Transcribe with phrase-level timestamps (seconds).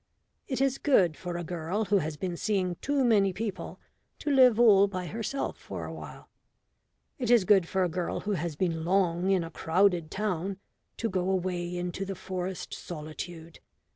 [0.47, 3.79] It is good for a girl who has been seeing too many people
[4.17, 6.27] to live all by herself for a while.
[7.19, 10.57] It is good for a girl who has been long in a crowded town
[10.97, 13.59] to go away into the forest solitude.